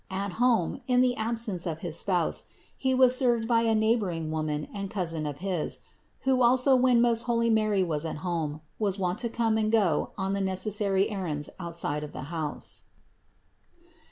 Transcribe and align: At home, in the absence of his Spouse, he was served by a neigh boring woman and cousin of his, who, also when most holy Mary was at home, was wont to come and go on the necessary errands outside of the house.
At 0.09 0.31
home, 0.41 0.81
in 0.87 1.01
the 1.01 1.15
absence 1.15 1.67
of 1.67 1.81
his 1.81 1.95
Spouse, 1.95 2.45
he 2.75 2.91
was 2.91 3.15
served 3.15 3.47
by 3.47 3.61
a 3.61 3.75
neigh 3.75 3.95
boring 3.95 4.31
woman 4.31 4.67
and 4.73 4.89
cousin 4.89 5.27
of 5.27 5.37
his, 5.45 5.81
who, 6.21 6.41
also 6.41 6.75
when 6.75 7.01
most 7.01 7.21
holy 7.29 7.51
Mary 7.51 7.83
was 7.83 8.03
at 8.03 8.17
home, 8.25 8.61
was 8.79 8.97
wont 8.97 9.19
to 9.19 9.29
come 9.29 9.59
and 9.59 9.71
go 9.71 10.09
on 10.17 10.33
the 10.33 10.41
necessary 10.41 11.07
errands 11.11 11.51
outside 11.59 12.03
of 12.03 12.13
the 12.13 12.23
house. 12.33 12.85